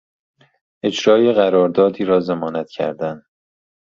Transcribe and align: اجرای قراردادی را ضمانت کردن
اجرای 0.83 1.33
قراردادی 1.33 2.05
را 2.05 2.19
ضمانت 2.19 2.69
کردن 2.69 3.23